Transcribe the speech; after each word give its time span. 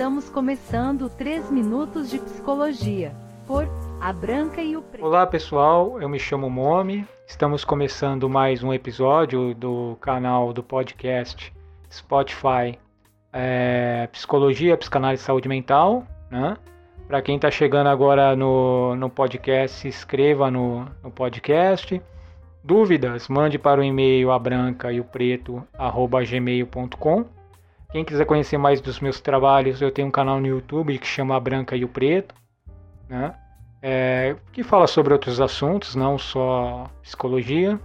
Estamos 0.00 0.30
começando 0.30 1.10
3 1.10 1.50
minutos 1.50 2.08
de 2.08 2.18
psicologia 2.18 3.12
por 3.46 3.68
A 4.00 4.10
Branca 4.14 4.62
e 4.62 4.74
o 4.74 4.80
Preto. 4.80 5.04
Olá 5.04 5.26
pessoal, 5.26 6.00
eu 6.00 6.08
me 6.08 6.18
chamo 6.18 6.48
Momi. 6.48 7.06
Estamos 7.26 7.66
começando 7.66 8.26
mais 8.26 8.62
um 8.62 8.72
episódio 8.72 9.54
do 9.54 9.98
canal 10.00 10.54
do 10.54 10.62
podcast 10.62 11.52
Spotify 11.92 12.78
é, 13.30 14.08
Psicologia, 14.10 14.74
Psicanálise 14.78 15.22
e 15.22 15.26
Saúde 15.26 15.50
Mental. 15.50 16.06
Né? 16.30 16.56
Para 17.06 17.20
quem 17.20 17.36
está 17.36 17.50
chegando 17.50 17.88
agora 17.88 18.34
no, 18.34 18.96
no 18.96 19.10
podcast, 19.10 19.80
se 19.80 19.88
inscreva 19.88 20.50
no, 20.50 20.86
no 21.04 21.10
podcast. 21.10 22.00
Dúvidas, 22.64 23.28
mande 23.28 23.58
para 23.58 23.82
o 23.82 23.84
e-mail 23.84 24.30
abranca 24.30 24.88
Quem 27.92 28.04
quiser 28.04 28.24
conhecer 28.24 28.56
mais 28.56 28.80
dos 28.80 29.00
meus 29.00 29.20
trabalhos, 29.20 29.82
eu 29.82 29.90
tenho 29.90 30.06
um 30.06 30.12
canal 30.12 30.40
no 30.40 30.46
YouTube 30.46 30.96
que 30.98 31.06
chama 31.06 31.36
A 31.36 31.40
Branca 31.40 31.76
e 31.76 31.84
o 31.84 31.88
Preto, 31.88 32.34
né? 33.08 33.34
É, 33.82 34.36
que 34.52 34.62
fala 34.62 34.86
sobre 34.86 35.12
outros 35.12 35.40
assuntos, 35.40 35.96
não 35.96 36.16
só 36.16 36.88
psicologia. 37.02 37.80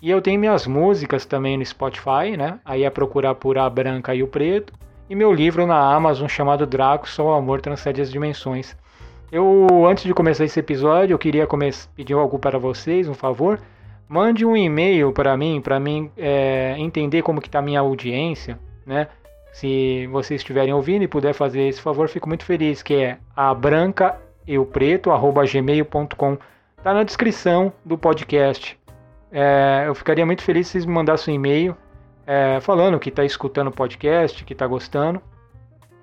E 0.00 0.08
eu 0.08 0.22
tenho 0.22 0.38
minhas 0.38 0.66
músicas 0.66 1.26
também 1.26 1.58
no 1.58 1.66
Spotify, 1.66 2.36
né? 2.38 2.60
Aí 2.64 2.84
é 2.84 2.90
procurar 2.90 3.34
por 3.34 3.58
A 3.58 3.68
Branca 3.68 4.14
e 4.14 4.22
o 4.22 4.28
Preto. 4.28 4.72
E 5.08 5.14
meu 5.16 5.32
livro 5.32 5.66
na 5.66 5.94
Amazon 5.94 6.28
chamado 6.28 6.64
Draco, 6.64 7.08
Só 7.08 7.26
o 7.26 7.32
Amor 7.32 7.60
Transcende 7.60 8.00
as 8.00 8.12
Dimensões. 8.12 8.76
Eu, 9.32 9.66
antes 9.86 10.04
de 10.04 10.14
começar 10.14 10.44
esse 10.44 10.60
episódio, 10.60 11.14
eu 11.14 11.18
queria 11.18 11.48
pedir 11.96 12.14
algo 12.14 12.38
para 12.38 12.58
vocês, 12.58 13.08
um 13.08 13.14
favor. 13.14 13.60
Mande 14.08 14.44
um 14.44 14.56
e-mail 14.56 15.12
para 15.12 15.36
mim, 15.36 15.60
para 15.60 15.80
mim 15.80 16.10
é, 16.16 16.76
entender 16.78 17.22
como 17.22 17.40
que 17.40 17.48
está 17.48 17.58
a 17.58 17.62
minha 17.62 17.80
audiência, 17.80 18.58
né? 18.86 19.08
Se 19.52 20.06
vocês 20.08 20.40
estiverem 20.40 20.72
ouvindo 20.72 21.02
e 21.02 21.08
puder 21.08 21.34
fazer 21.34 21.62
esse 21.62 21.80
favor, 21.80 22.08
fico 22.08 22.28
muito 22.28 22.44
feliz, 22.44 22.82
que 22.82 22.94
é 22.94 23.18
a 23.34 23.52
branca 23.52 24.16
e 24.46 24.58
o 24.58 24.64
preto, 24.64 25.10
arroba 25.10 25.44
gmail.com. 25.44 26.38
Tá 26.82 26.94
na 26.94 27.02
descrição 27.02 27.72
do 27.84 27.98
podcast. 27.98 28.78
É, 29.32 29.84
eu 29.86 29.94
ficaria 29.94 30.24
muito 30.24 30.42
feliz 30.42 30.66
se 30.66 30.72
vocês 30.72 30.86
me 30.86 30.92
mandassem 30.92 31.34
um 31.34 31.36
e-mail 31.36 31.76
é, 32.26 32.60
falando 32.60 32.98
que 32.98 33.08
está 33.08 33.24
escutando 33.24 33.68
o 33.68 33.72
podcast, 33.72 34.44
que 34.44 34.52
está 34.52 34.66
gostando, 34.66 35.20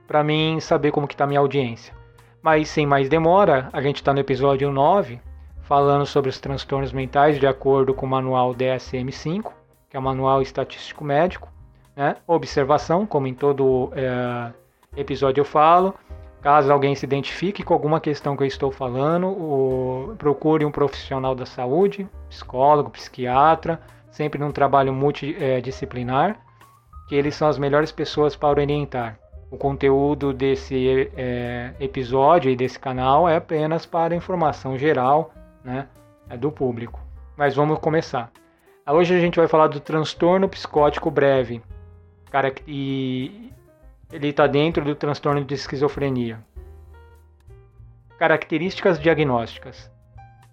para 0.05 0.23
mim 0.23 0.59
saber 0.59 0.91
como 0.91 1.07
que 1.07 1.13
está 1.13 1.23
a 1.23 1.27
minha 1.27 1.39
audiência. 1.39 1.93
Mas 2.41 2.69
sem 2.69 2.85
mais 2.85 3.09
demora, 3.09 3.69
a 3.73 3.81
gente 3.81 3.97
está 3.97 4.13
no 4.13 4.19
episódio 4.19 4.71
9, 4.71 5.19
falando 5.61 6.05
sobre 6.05 6.29
os 6.29 6.39
transtornos 6.39 6.93
mentais 6.93 7.39
de 7.39 7.47
acordo 7.47 7.93
com 7.93 8.05
o 8.05 8.09
manual 8.09 8.53
DSM-5, 8.53 9.51
que 9.89 9.97
é 9.97 9.99
o 9.99 10.03
Manual 10.03 10.41
Estatístico 10.41 11.03
Médico. 11.03 11.49
Né? 11.97 12.15
Observação, 12.27 13.07
como 13.07 13.25
em 13.25 13.33
todo 13.33 13.91
é, 13.95 14.51
episódio 14.95 15.41
eu 15.41 15.45
falo. 15.45 15.95
Caso 16.43 16.71
alguém 16.71 16.93
se 16.93 17.03
identifique 17.03 17.63
com 17.63 17.73
alguma 17.73 17.99
questão 17.99 18.37
que 18.37 18.43
eu 18.43 18.47
estou 18.47 18.71
falando, 18.71 19.27
o, 19.27 20.15
procure 20.19 20.63
um 20.63 20.71
profissional 20.71 21.33
da 21.33 21.47
saúde, 21.47 22.07
psicólogo, 22.29 22.91
psiquiatra, 22.91 23.81
sempre 24.11 24.39
num 24.39 24.51
trabalho 24.51 24.93
multidisciplinar, 24.93 26.39
que 27.09 27.15
eles 27.15 27.33
são 27.33 27.47
as 27.47 27.57
melhores 27.57 27.91
pessoas 27.91 28.35
para 28.35 28.49
orientar. 28.49 29.17
O 29.49 29.57
conteúdo 29.57 30.31
desse 30.31 31.09
é, 31.17 31.73
episódio 31.79 32.51
e 32.51 32.55
desse 32.55 32.77
canal 32.77 33.27
é 33.27 33.37
apenas 33.37 33.87
para 33.87 34.15
informação 34.15 34.77
geral 34.77 35.33
né, 35.63 35.87
é 36.29 36.37
do 36.37 36.51
público. 36.51 36.99
Mas 37.35 37.55
vamos 37.55 37.79
começar. 37.79 38.29
Hoje 38.87 39.15
a 39.15 39.19
gente 39.19 39.37
vai 39.37 39.47
falar 39.47 39.67
do 39.67 39.79
transtorno 39.79 40.47
psicótico 40.47 41.09
breve, 41.09 41.61
e 42.67 43.51
ele 44.11 44.29
está 44.29 44.47
dentro 44.47 44.83
do 44.83 44.95
transtorno 44.95 45.43
de 45.43 45.53
esquizofrenia. 45.53 46.39
Características 48.17 48.99
diagnósticas. 48.99 49.91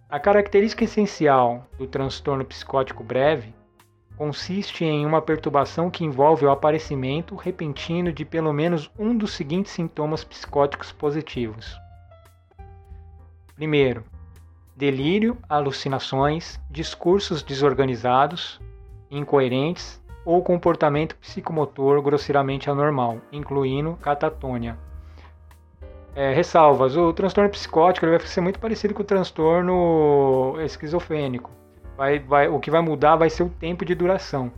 A 0.08 0.20
característica 0.20 0.84
essencial 0.84 1.66
do 1.78 1.86
transtorno 1.86 2.44
psicótico 2.44 3.02
breve 3.02 3.54
consiste 4.16 4.84
em 4.84 5.04
uma 5.04 5.20
perturbação 5.20 5.90
que 5.90 6.04
envolve 6.04 6.44
o 6.44 6.50
aparecimento 6.50 7.34
repentino 7.34 8.12
de 8.12 8.24
pelo 8.24 8.52
menos 8.52 8.90
um 8.98 9.16
dos 9.16 9.32
seguintes 9.32 9.72
sintomas 9.72 10.22
psicóticos 10.22 10.92
positivos. 10.92 11.76
Primeiro, 13.56 14.04
delírio, 14.76 15.38
alucinações, 15.48 16.60
discursos 16.70 17.42
desorganizados, 17.42 18.60
incoerentes, 19.10 20.00
ou 20.24 20.42
comportamento 20.42 21.16
psicomotor 21.16 22.00
grosseiramente 22.02 22.70
anormal, 22.70 23.18
incluindo 23.30 23.96
catatônia. 24.00 24.78
É, 26.14 26.32
ressalvas: 26.32 26.96
o 26.96 27.12
transtorno 27.12 27.50
psicótico 27.50 28.06
vai 28.06 28.20
ser 28.20 28.40
muito 28.40 28.58
parecido 28.58 28.94
com 28.94 29.02
o 29.02 29.06
transtorno 29.06 30.56
esquizofrênico. 30.60 31.50
Vai, 31.96 32.18
vai, 32.18 32.48
o 32.48 32.58
que 32.58 32.70
vai 32.70 32.80
mudar 32.80 33.16
vai 33.16 33.30
ser 33.30 33.42
o 33.42 33.48
tempo 33.48 33.84
de 33.84 33.94
duração. 33.94 34.50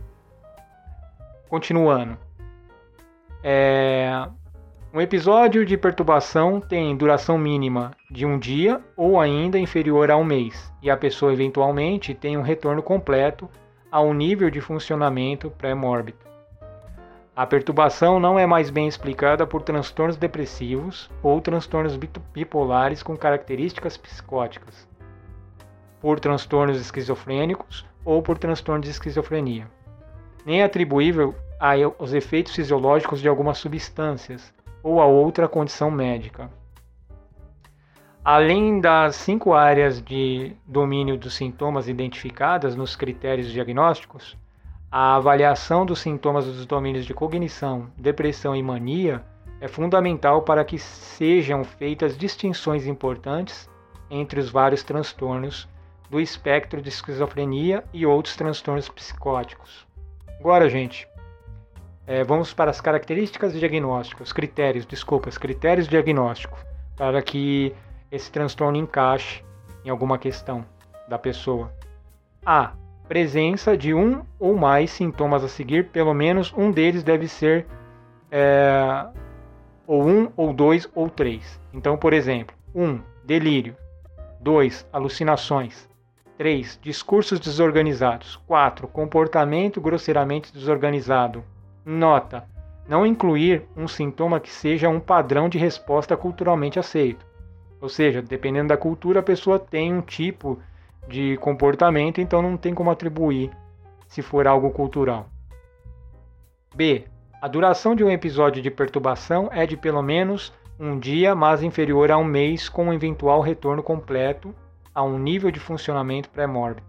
Continuando. 1.49 2.17
É, 3.43 4.27
um 4.93 5.01
episódio 5.01 5.65
de 5.65 5.77
perturbação 5.77 6.59
tem 6.59 6.95
duração 6.95 7.37
mínima 7.37 7.91
de 8.09 8.25
um 8.25 8.39
dia 8.39 8.81
ou 8.95 9.19
ainda 9.19 9.59
inferior 9.59 10.09
a 10.09 10.17
um 10.17 10.23
mês, 10.23 10.73
e 10.81 10.89
a 10.89 10.97
pessoa 10.97 11.33
eventualmente 11.33 12.13
tem 12.13 12.37
um 12.37 12.41
retorno 12.41 12.81
completo 12.81 13.49
a 13.91 14.01
um 14.01 14.13
nível 14.13 14.49
de 14.49 14.61
funcionamento 14.61 15.49
pré-mórbido. 15.51 16.17
A 17.35 17.45
perturbação 17.45 18.19
não 18.19 18.39
é 18.39 18.45
mais 18.45 18.69
bem 18.69 18.87
explicada 18.87 19.45
por 19.45 19.61
transtornos 19.61 20.17
depressivos 20.17 21.09
ou 21.21 21.39
transtornos 21.39 21.95
bipolares 22.33 23.03
com 23.03 23.15
características 23.15 23.95
psicóticas, 23.95 24.87
por 26.01 26.19
transtornos 26.19 26.79
esquizofrênicos 26.79 27.85
ou 28.03 28.21
por 28.21 28.37
transtornos 28.37 28.85
de 28.85 28.91
esquizofrenia, 28.91 29.67
nem 30.45 30.61
é 30.61 30.63
atribuível 30.63 31.35
aos 31.59 32.13
efeitos 32.13 32.55
fisiológicos 32.55 33.19
de 33.19 33.27
algumas 33.27 33.57
substâncias 33.57 34.53
ou 34.81 35.01
a 35.01 35.05
outra 35.05 35.47
condição 35.47 35.91
médica. 35.91 36.49
Além 38.29 38.81
das 38.81 39.15
cinco 39.15 39.53
áreas 39.53 40.01
de 40.01 40.51
domínio 40.65 41.17
dos 41.17 41.33
sintomas 41.33 41.87
identificadas 41.87 42.75
nos 42.75 42.93
critérios 42.93 43.49
diagnósticos, 43.49 44.37
a 44.91 45.15
avaliação 45.15 45.85
dos 45.85 45.99
sintomas 45.99 46.43
dos 46.43 46.65
domínios 46.65 47.05
de 47.05 47.13
cognição, 47.13 47.89
depressão 47.97 48.53
e 48.53 48.61
mania 48.61 49.23
é 49.61 49.67
fundamental 49.69 50.41
para 50.41 50.65
que 50.65 50.77
sejam 50.77 51.63
feitas 51.63 52.17
distinções 52.17 52.85
importantes 52.85 53.69
entre 54.09 54.41
os 54.41 54.49
vários 54.49 54.83
transtornos 54.83 55.65
do 56.09 56.19
espectro 56.19 56.81
de 56.81 56.89
esquizofrenia 56.89 57.81
e 57.93 58.05
outros 58.05 58.35
transtornos 58.35 58.89
psicóticos. 58.89 59.87
Agora, 60.37 60.69
gente, 60.69 61.07
é, 62.05 62.25
vamos 62.25 62.53
para 62.53 62.71
as 62.71 62.81
características 62.81 63.53
diagnósticas, 63.53 64.33
critérios, 64.33 64.85
desculpas, 64.85 65.37
critérios 65.37 65.87
diagnósticos, 65.87 66.59
para 66.97 67.21
que 67.21 67.73
esse 68.11 68.31
transtorno 68.31 68.77
encaixe 68.77 69.43
em 69.83 69.89
alguma 69.89 70.17
questão 70.17 70.65
da 71.07 71.17
pessoa. 71.17 71.71
A. 72.45 72.73
Presença 73.07 73.77
de 73.77 73.93
um 73.93 74.21
ou 74.37 74.55
mais 74.57 74.91
sintomas 74.91 75.41
a 75.41 75.47
seguir, 75.47 75.89
pelo 75.91 76.13
menos 76.13 76.53
um 76.57 76.69
deles 76.69 77.03
deve 77.03 77.25
ser 77.25 77.65
é, 78.29 79.05
ou 79.85 80.05
um, 80.05 80.29
ou 80.35 80.51
dois, 80.51 80.89
ou 80.93 81.09
três. 81.09 81.57
Então, 81.73 81.97
por 81.97 82.11
exemplo, 82.11 82.53
1. 82.75 82.83
Um, 82.83 83.01
delírio. 83.23 83.77
2. 84.41 84.87
Alucinações. 84.91 85.89
3. 86.37 86.79
Discursos 86.81 87.39
desorganizados. 87.39 88.35
4. 88.45 88.87
Comportamento 88.89 89.79
grosseiramente 89.79 90.51
desorganizado. 90.53 91.43
Nota: 91.85 92.45
não 92.87 93.05
incluir 93.05 93.63
um 93.75 93.87
sintoma 93.87 94.39
que 94.39 94.49
seja 94.49 94.89
um 94.89 94.99
padrão 94.99 95.49
de 95.49 95.57
resposta 95.57 96.15
culturalmente 96.15 96.77
aceito. 96.77 97.25
Ou 97.79 97.89
seja, 97.89 98.21
dependendo 98.21 98.69
da 98.69 98.77
cultura, 98.77 99.19
a 99.19 99.23
pessoa 99.23 99.59
tem 99.59 99.93
um 99.93 100.01
tipo 100.01 100.59
de 101.07 101.37
comportamento, 101.37 102.19
então 102.19 102.41
não 102.41 102.57
tem 102.57 102.73
como 102.73 102.91
atribuir 102.91 103.51
se 104.07 104.21
for 104.21 104.47
algo 104.47 104.71
cultural. 104.71 105.27
B. 106.75 107.05
A 107.41 107.47
duração 107.47 107.95
de 107.95 108.03
um 108.03 108.09
episódio 108.09 108.61
de 108.61 108.71
perturbação 108.71 109.49
é 109.51 109.65
de 109.65 109.77
pelo 109.77 110.01
menos 110.01 110.51
um 110.79 110.97
dia, 110.97 111.35
mas 111.35 111.63
inferior 111.63 112.11
a 112.11 112.17
um 112.17 112.23
mês, 112.23 112.67
com 112.67 112.85
um 112.85 112.93
eventual 112.93 113.41
retorno 113.41 113.83
completo 113.83 114.53
a 114.93 115.03
um 115.03 115.17
nível 115.19 115.51
de 115.51 115.59
funcionamento 115.59 116.29
pré-mórbido. 116.29 116.85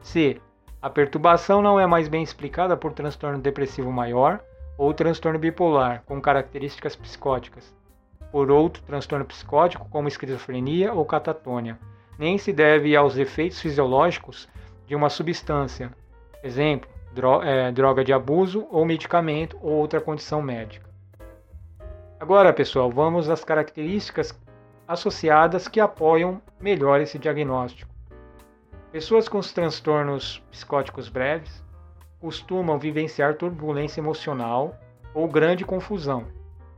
C. 0.00 0.40
A 0.80 0.88
perturbação 0.88 1.60
não 1.60 1.78
é 1.78 1.86
mais 1.86 2.06
bem 2.06 2.22
explicada 2.22 2.76
por 2.76 2.92
transtorno 2.92 3.40
depressivo 3.40 3.90
maior 3.90 4.40
ou 4.76 4.94
transtorno 4.94 5.38
bipolar, 5.38 6.04
com 6.06 6.20
características 6.20 6.94
psicóticas, 6.94 7.74
por 8.30 8.50
outro 8.50 8.82
transtorno 8.82 9.24
psicótico, 9.24 9.88
como 9.88 10.08
esquizofrenia 10.08 10.92
ou 10.92 11.04
catatônia, 11.04 11.78
nem 12.18 12.36
se 12.36 12.52
deve 12.52 12.94
aos 12.96 13.16
efeitos 13.16 13.60
fisiológicos 13.60 14.48
de 14.86 14.94
uma 14.94 15.08
substância, 15.08 15.90
exemplo, 16.42 16.90
é, 17.42 17.72
droga 17.72 18.04
de 18.04 18.12
abuso 18.12 18.66
ou 18.70 18.84
medicamento 18.84 19.58
ou 19.62 19.72
outra 19.72 20.00
condição 20.00 20.42
médica. 20.42 20.88
Agora, 22.20 22.52
pessoal, 22.52 22.90
vamos 22.90 23.28
às 23.28 23.44
características 23.44 24.38
associadas 24.86 25.68
que 25.68 25.80
apoiam 25.80 26.40
melhor 26.60 27.00
esse 27.00 27.18
diagnóstico. 27.18 27.90
Pessoas 28.90 29.28
com 29.28 29.38
os 29.38 29.52
transtornos 29.52 30.42
psicóticos 30.50 31.08
breves 31.08 31.62
costumam 32.18 32.78
vivenciar 32.78 33.34
turbulência 33.34 34.00
emocional 34.00 34.74
ou 35.14 35.28
grande 35.28 35.64
confusão. 35.64 36.26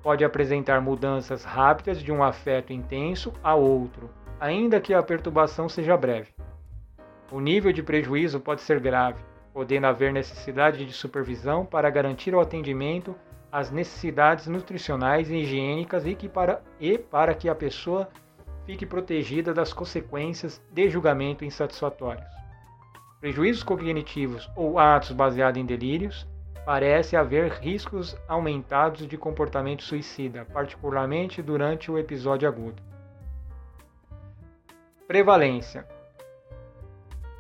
Pode 0.03 0.25
apresentar 0.25 0.81
mudanças 0.81 1.45
rápidas 1.45 2.03
de 2.03 2.11
um 2.11 2.23
afeto 2.23 2.73
intenso 2.73 3.33
a 3.43 3.55
outro, 3.55 4.09
ainda 4.41 4.81
que 4.81 4.95
a 4.95 5.03
perturbação 5.03 5.69
seja 5.69 5.97
breve. 5.97 6.29
O 7.31 7.41
nível 7.41 7.73
de 7.73 7.83
prejuízo 7.83 8.41
pode 8.41 8.63
ser 8.63 8.81
grave, 8.81 9.23
podendo 9.53 9.87
haver 9.87 10.13
necessidade 10.13 10.85
de 10.87 10.93
supervisão 10.93 11.67
para 11.67 11.91
garantir 11.91 12.35
o 12.35 12.41
atendimento 12.41 13.15
às 13.53 13.71
necessidades 13.71 14.47
nutricionais 14.47 15.31
e 15.31 15.37
higiênicas 15.37 16.07
e, 16.07 16.15
que 16.15 16.29
para, 16.29 16.63
e 16.81 16.97
para 16.97 17.35
que 17.35 17.49
a 17.49 17.55
pessoa 17.55 18.09
fique 18.65 18.87
protegida 18.87 19.53
das 19.53 19.73
consequências 19.73 20.63
de 20.73 20.89
julgamento 20.89 21.45
insatisfatórios. 21.45 22.27
Prejuízos 23.21 23.63
cognitivos 23.63 24.49
ou 24.57 24.79
atos 24.79 25.13
baseados 25.13 25.61
em 25.61 25.67
delírios 25.67 26.27
parece 26.65 27.17
haver 27.17 27.51
riscos 27.53 28.17
aumentados 28.29 29.07
de 29.07 29.17
comportamento 29.17 29.83
suicida, 29.83 30.45
particularmente 30.53 31.43
durante 31.43 31.91
o 31.91 31.99
episódio 31.99 32.49
agudo. 32.49 32.83
Prevalência: 35.07 35.87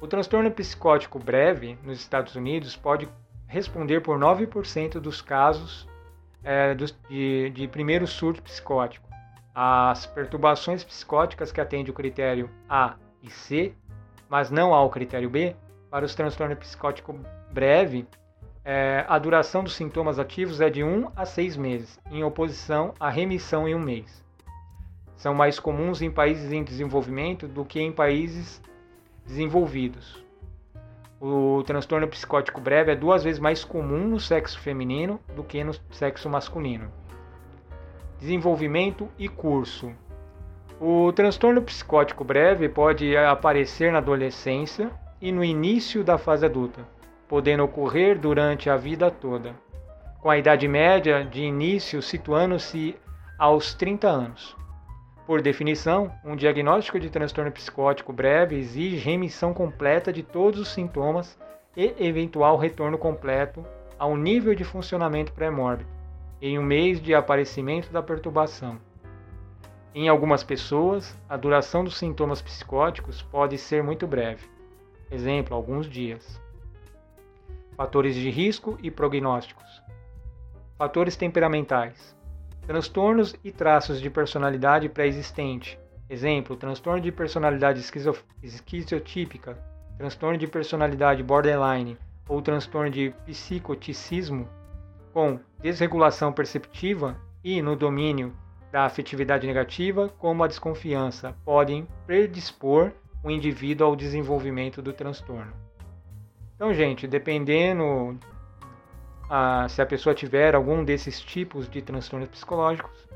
O 0.01 0.07
transtorno 0.07 0.51
psicótico 0.51 1.19
breve 1.19 1.79
nos 1.83 1.99
Estados 1.99 2.35
Unidos 2.35 2.77
pode 2.77 3.09
responder 3.47 4.01
por 4.01 4.19
9% 4.19 5.01
dos 5.01 5.21
casos 5.21 5.89
é, 6.43 6.75
de, 6.75 7.51
de 7.51 7.69
primeiro 7.69 8.07
surto 8.07 8.43
psicótico. 8.43 9.09
As 9.55 10.07
perturbações 10.07 10.85
psicóticas 10.85 11.53
que 11.53 11.61
atendem 11.61 11.91
o 11.91 11.95
critério 11.95 12.49
A 12.69 12.95
e 13.23 13.29
C, 13.29 13.75
mas 14.29 14.51
não 14.51 14.73
ao 14.73 14.89
critério 14.89 15.29
B, 15.29 15.55
para 15.91 16.05
os 16.05 16.15
transtornos 16.15 16.59
psicótico 16.59 17.19
breve, 17.53 18.07
é, 18.65 19.05
a 19.09 19.19
duração 19.19 19.65
dos 19.65 19.75
sintomas 19.75 20.19
ativos 20.19 20.61
é 20.61 20.69
de 20.69 20.85
1 20.85 21.13
a 21.17 21.25
6 21.25 21.57
meses, 21.57 21.99
em 22.11 22.23
oposição 22.23 22.93
à 23.01 23.09
remissão 23.09 23.67
em 23.67 23.75
um 23.75 23.81
mês. 23.81 24.23
São 25.17 25.35
mais 25.35 25.59
comuns 25.59 26.03
em 26.03 26.11
países 26.11 26.53
em 26.53 26.63
desenvolvimento 26.63 27.49
do 27.49 27.65
que 27.65 27.81
em 27.81 27.93
países 27.93 28.63
desenvolvidos. 29.27 30.23
O 31.21 31.63
transtorno 31.65 32.09
psicótico 32.09 32.61
breve 32.61 32.93
é 32.93 32.97
duas 32.97 33.23
vezes 33.23 33.39
mais 33.39 33.65
comum 33.65 34.09
no 34.09 34.19
sexo 34.19 34.59
feminino 34.59 35.21
do 35.37 35.45
que 35.45 35.63
no 35.63 35.75
sexo 35.91 36.29
masculino. 36.31 36.91
Desenvolvimento 38.19 39.09
e 39.19 39.29
curso. 39.29 39.93
O 40.81 41.13
transtorno 41.13 41.61
psicótico 41.61 42.25
breve 42.25 42.69
pode 42.71 43.15
aparecer 43.17 43.93
na 43.93 43.99
adolescência 43.99 44.91
e 45.21 45.31
no 45.31 45.45
início 45.45 46.03
da 46.03 46.17
fase 46.17 46.47
adulta, 46.47 46.87
podendo 47.31 47.63
ocorrer 47.63 48.19
durante 48.19 48.69
a 48.69 48.77
vida 48.77 49.09
toda, 49.09 49.55
com 50.19 50.29
a 50.29 50.37
idade 50.37 50.67
média 50.67 51.25
de 51.25 51.45
início 51.45 52.03
situando-se 52.03 52.97
aos 53.39 53.73
30 53.73 54.09
anos. 54.09 54.57
Por 55.29 55.41
definição, 55.41 56.13
um 56.25 56.35
diagnóstico 56.35 56.99
de 56.99 57.09
transtorno 57.09 57.53
psicótico 57.53 58.13
breve 58.13 58.57
exige 58.57 58.97
remissão 58.97 59.55
completa 59.55 60.13
de 60.13 60.25
todos 60.25 60.59
os 60.59 60.71
sintomas 60.71 61.39
e 61.77 61.95
eventual 62.01 62.57
retorno 62.57 62.99
completo 62.99 63.65
ao 63.97 64.17
nível 64.17 64.53
de 64.53 64.65
funcionamento 64.65 65.33
pré-mórbido, 65.33 65.89
em 66.43 66.59
um 66.59 66.65
mês 66.65 67.01
de 67.01 67.15
aparecimento 67.15 67.93
da 67.93 68.03
perturbação. 68.03 68.77
Em 69.95 70.09
algumas 70.09 70.43
pessoas, 70.43 71.17
a 71.29 71.37
duração 71.37 71.85
dos 71.85 71.97
sintomas 71.97 72.43
psicóticos 72.43 73.23
pode 73.23 73.57
ser 73.57 73.85
muito 73.85 74.05
breve, 74.05 74.51
exemplo, 75.13 75.55
alguns 75.55 75.89
dias. 75.89 76.50
Fatores 77.77 78.15
de 78.15 78.31
risco 78.31 78.79
e 78.83 78.91
prognósticos. 78.91 79.83
Fatores 80.77 81.17
temperamentais 81.17 82.19
transtornos 82.71 83.35
e 83.43 83.51
traços 83.51 84.01
de 84.01 84.09
personalidade 84.09 84.89
pré-existente. 84.89 85.77
Exemplo, 86.09 86.55
transtorno 86.55 87.01
de 87.01 87.11
personalidade 87.11 87.85
esquizotípica, 88.43 89.59
transtorno 89.99 90.39
de 90.39 90.47
personalidade 90.47 91.21
borderline 91.21 91.99
ou 92.29 92.41
transtorno 92.41 92.89
de 92.89 93.11
psicoticismo 93.27 94.49
com 95.13 95.41
desregulação 95.61 96.33
perceptiva 96.33 97.17
e 97.43 97.61
no 97.61 97.75
domínio 97.75 98.33
da 98.71 98.85
afetividade 98.85 99.49
negativa, 99.49 100.09
como 100.11 100.45
a 100.45 100.47
desconfiança, 100.47 101.35
podem 101.45 101.89
predispor 102.07 102.93
o 103.25 103.33
indivíduo 103.33 103.89
ao 103.89 103.97
desenvolvimento 103.97 104.81
do 104.81 104.93
transtorno. 104.93 105.70
Então, 106.61 106.75
gente, 106.75 107.07
dependendo 107.07 108.19
a, 109.31 109.67
se 109.67 109.81
a 109.81 109.87
pessoa 109.87 110.15
tiver 110.15 110.55
algum 110.55 110.85
desses 110.85 111.19
tipos 111.19 111.67
de 111.71 111.81
transtornos 111.81 112.29
psicológicos, 112.29 113.09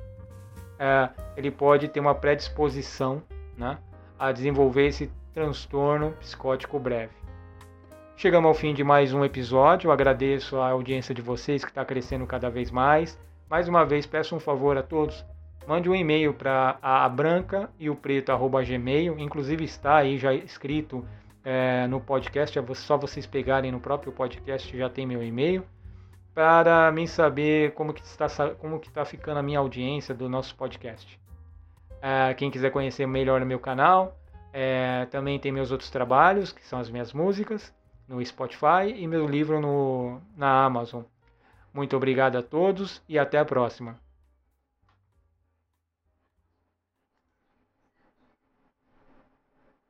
é, 0.79 1.11
ele 1.37 1.50
pode 1.50 1.88
ter 1.88 2.00
uma 2.00 2.14
predisposição 2.14 3.23
né, 3.55 3.76
a 4.19 4.32
desenvolver 4.32 4.87
esse 4.87 5.12
transtorno 5.35 6.12
psicótico 6.12 6.79
breve. 6.79 7.12
Chegamos 8.17 8.49
ao 8.49 8.55
fim 8.55 8.73
de 8.73 8.82
mais 8.82 9.12
um 9.12 9.23
episódio. 9.23 9.88
Eu 9.88 9.93
agradeço 9.93 10.56
a 10.56 10.70
audiência 10.70 11.14
de 11.14 11.20
vocês 11.20 11.62
que 11.62 11.70
está 11.70 11.85
crescendo 11.85 12.26
cada 12.26 12.49
vez 12.49 12.70
mais. 12.70 13.20
Mais 13.50 13.69
uma 13.69 13.85
vez, 13.85 14.06
peço 14.06 14.35
um 14.35 14.40
favor 14.40 14.79
a 14.79 14.82
todos. 14.82 15.23
Mande 15.69 15.90
um 15.90 15.94
e-mail 15.94 16.32
para 16.32 16.79
a 16.81 17.06
branca 17.11 17.69
e 17.79 17.90
o 17.90 17.94
preto 17.94 18.32
gmail. 18.38 19.19
Inclusive 19.19 19.64
está 19.64 19.97
aí 19.97 20.17
já 20.17 20.32
escrito 20.32 21.05
é, 21.44 21.87
no 21.87 22.00
podcast. 22.00 22.58
É 22.58 22.75
só 22.75 22.96
vocês 22.96 23.26
pegarem 23.26 23.70
no 23.70 23.81
próprio 23.81 24.12
podcast 24.12 24.76
já 24.76 24.88
tem 24.88 25.06
meu 25.06 25.23
e-mail 25.23 25.64
para 26.35 26.91
mim 26.91 27.06
saber 27.06 27.73
como 27.75 27.94
que 27.94 28.02
está 28.02 28.26
como 28.58 28.81
que 28.81 28.88
está 28.88 29.05
ficando 29.05 29.38
a 29.38 29.43
minha 29.43 29.61
audiência 29.61 30.14
do 30.14 30.29
nosso 30.29 30.55
podcast. 30.56 31.19
É, 32.02 32.35
quem 32.35 32.50
quiser 32.50 32.70
conhecer 32.70 33.06
melhor 33.06 33.41
o 33.41 33.46
meu 33.46 33.58
canal, 33.58 34.19
é, 34.52 35.06
também 35.06 35.38
tem 35.38 35.52
meus 35.52 35.70
outros 35.70 35.88
trabalhos, 35.91 36.52
que 36.52 36.67
são 36.67 36.79
as 36.79 36.91
minhas 36.91 37.12
músicas, 37.12 37.73
no 38.06 38.23
Spotify 38.25 38.93
e 38.94 39.06
meu 39.06 39.26
livro 39.26 39.61
no, 39.61 40.20
na 40.37 40.64
Amazon. 40.64 41.05
Muito 41.73 41.97
obrigado 41.97 42.37
a 42.37 42.43
todos 42.43 43.02
e 43.08 43.19
até 43.19 43.38
a 43.38 43.44
próxima. 43.44 43.99